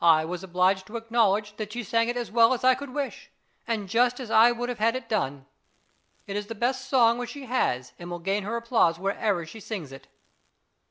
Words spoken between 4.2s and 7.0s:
as I would have had it done. It is the best